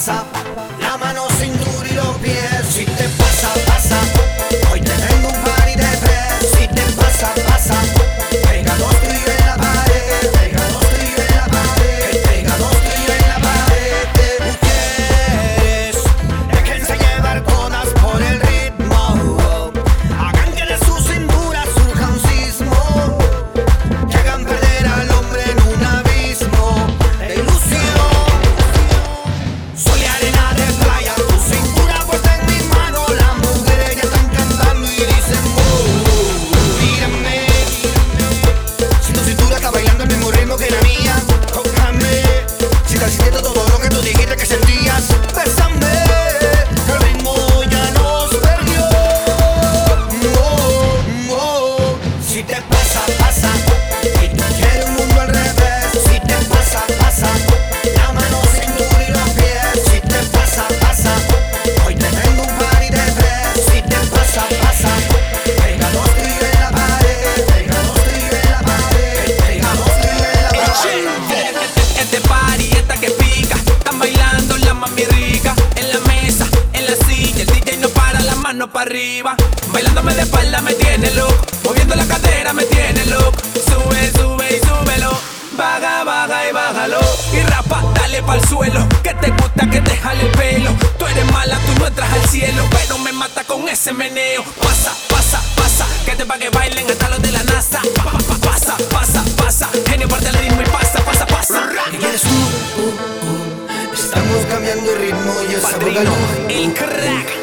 [0.00, 0.39] WhatsApp.
[78.90, 79.36] arriba.
[79.72, 81.46] Bailándome de espalda me tiene loco.
[81.64, 83.38] Moviendo la cadera me tiene loco.
[83.54, 85.10] Sube, sube y súbelo.
[85.56, 86.98] Vaga, vaga y bájalo.
[87.32, 88.86] Y rapa, dale pa'l suelo.
[89.02, 90.70] Que te gusta que te jale el pelo.
[90.98, 92.64] Tú eres mala, tú no entras al cielo.
[92.70, 94.42] Pero me mata con ese meneo.
[94.60, 95.86] Pasa, pasa, pasa.
[96.04, 97.80] Que te pa' que bailen hasta los de la NASA.
[97.94, 98.12] Pa,
[98.50, 99.68] pasa, pasa, pasa.
[99.88, 101.68] Genio parte el ritmo y pasa, pasa, pasa.
[101.90, 102.28] ¿Qué quieres tú?
[102.28, 103.94] Uh, uh, uh.
[103.94, 106.12] Estamos cambiando ritmo y esa Padrino,
[106.48, 107.39] el crack.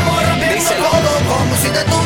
[0.00, 0.88] Amor, Díselo.
[0.88, 1.99] todo como si de tu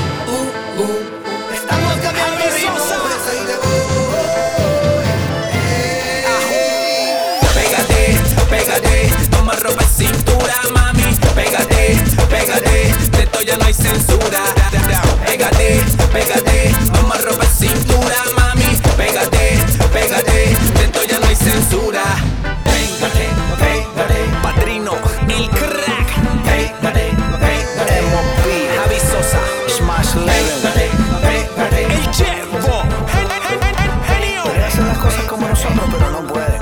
[29.84, 30.64] Smash Level.
[31.77, 32.58] El Chevo,
[34.06, 34.42] Genio.
[34.45, 36.53] Podría hacer las cosas como nosotros, pero no puede.